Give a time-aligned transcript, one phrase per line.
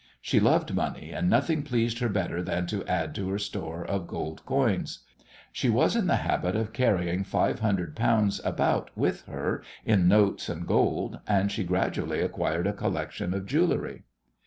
[0.19, 4.07] She loved money, and nothing pleased her better than to add to her store of
[4.07, 5.03] gold coins.
[5.53, 10.49] She was in the habit of carrying five hundred pounds about with her in notes
[10.49, 14.01] and gold, and she gradually acquired a collection of jewellery.